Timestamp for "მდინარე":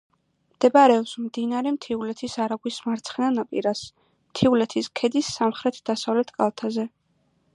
1.25-1.73